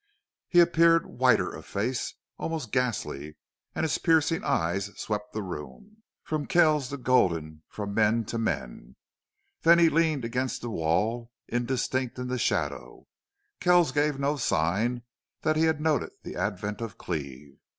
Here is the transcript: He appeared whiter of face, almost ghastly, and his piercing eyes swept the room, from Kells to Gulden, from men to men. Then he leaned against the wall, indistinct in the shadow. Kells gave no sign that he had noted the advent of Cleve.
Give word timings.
He 0.49 0.61
appeared 0.61 1.05
whiter 1.05 1.53
of 1.53 1.63
face, 1.63 2.15
almost 2.39 2.71
ghastly, 2.71 3.35
and 3.75 3.83
his 3.83 3.99
piercing 3.99 4.43
eyes 4.43 4.87
swept 4.99 5.31
the 5.31 5.43
room, 5.43 5.97
from 6.23 6.47
Kells 6.47 6.89
to 6.89 6.97
Gulden, 6.97 7.61
from 7.67 7.93
men 7.93 8.25
to 8.25 8.39
men. 8.39 8.95
Then 9.61 9.77
he 9.77 9.89
leaned 9.89 10.25
against 10.25 10.63
the 10.63 10.71
wall, 10.71 11.29
indistinct 11.47 12.17
in 12.17 12.29
the 12.29 12.39
shadow. 12.39 13.05
Kells 13.59 13.91
gave 13.91 14.17
no 14.17 14.37
sign 14.37 15.03
that 15.43 15.55
he 15.55 15.65
had 15.65 15.79
noted 15.79 16.09
the 16.23 16.35
advent 16.35 16.81
of 16.81 16.97
Cleve. 16.97 17.59